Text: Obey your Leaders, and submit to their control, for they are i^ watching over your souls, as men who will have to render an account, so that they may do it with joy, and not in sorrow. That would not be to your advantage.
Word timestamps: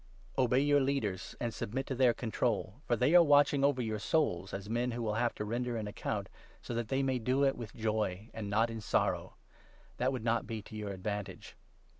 Obey 0.35 0.59
your 0.61 0.79
Leaders, 0.81 1.35
and 1.39 1.53
submit 1.53 1.85
to 1.85 1.93
their 1.93 2.11
control, 2.11 2.81
for 2.87 2.95
they 2.95 3.13
are 3.13 3.21
i^ 3.23 3.23
watching 3.27 3.63
over 3.63 3.83
your 3.83 3.99
souls, 3.99 4.51
as 4.51 4.67
men 4.67 4.89
who 4.89 5.03
will 5.03 5.13
have 5.13 5.35
to 5.35 5.45
render 5.45 5.77
an 5.77 5.87
account, 5.87 6.27
so 6.59 6.73
that 6.73 6.87
they 6.87 7.03
may 7.03 7.19
do 7.19 7.43
it 7.43 7.55
with 7.55 7.75
joy, 7.75 8.27
and 8.33 8.49
not 8.49 8.71
in 8.71 8.81
sorrow. 8.81 9.35
That 9.97 10.11
would 10.11 10.23
not 10.23 10.47
be 10.47 10.63
to 10.63 10.75
your 10.75 10.89
advantage. 10.89 11.55